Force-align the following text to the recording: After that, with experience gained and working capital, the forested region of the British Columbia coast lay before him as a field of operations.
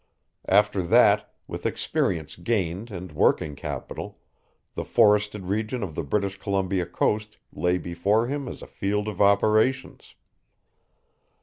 After 0.49 0.81
that, 0.81 1.31
with 1.47 1.63
experience 1.67 2.35
gained 2.35 2.89
and 2.89 3.11
working 3.11 3.55
capital, 3.55 4.17
the 4.73 4.83
forested 4.83 5.45
region 5.45 5.83
of 5.83 5.93
the 5.93 6.01
British 6.01 6.39
Columbia 6.39 6.87
coast 6.87 7.37
lay 7.53 7.77
before 7.77 8.25
him 8.25 8.47
as 8.47 8.63
a 8.63 8.65
field 8.67 9.07
of 9.07 9.21
operations. 9.21 10.15